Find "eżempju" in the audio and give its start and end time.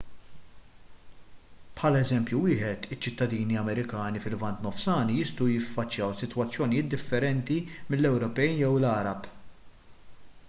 2.05-2.39